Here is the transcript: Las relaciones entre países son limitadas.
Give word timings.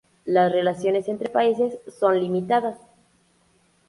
Las 0.25 0.51
relaciones 0.51 1.07
entre 1.09 1.29
países 1.29 1.77
son 1.87 2.19
limitadas. 2.19 2.79